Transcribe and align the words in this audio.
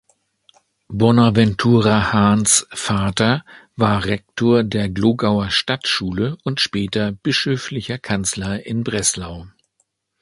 Bonaventura 0.87 2.11
Hahns 2.11 2.65
Vater 2.71 3.45
war 3.75 4.03
Rektor 4.05 4.63
der 4.63 4.89
Glogauer 4.89 5.51
Stadtschule 5.51 6.39
und 6.43 6.59
später 6.59 7.11
bischöflicher 7.11 7.99
Kanzler 7.99 8.65
in 8.65 8.83
Breslau. 8.83 9.45